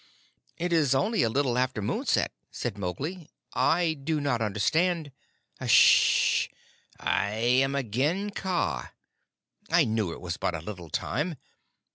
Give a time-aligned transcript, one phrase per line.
[0.57, 3.29] "It is only a little after moonset," said Mowgli.
[3.53, 5.11] "I do not understand"
[5.61, 6.49] "Hssh!
[6.99, 8.93] I am again Kaa.
[9.69, 11.35] I knew it was but a little time.